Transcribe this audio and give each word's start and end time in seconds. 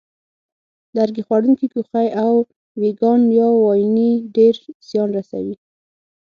لرګي 0.95 1.23
خوړونکي 1.27 1.67
کوخۍ 1.73 2.07
او 2.23 2.33
وېږیان 2.81 3.21
یا 3.37 3.47
واینې 3.63 4.11
ډېر 4.35 4.55
زیان 4.89 5.09
رسوي. 5.17 5.55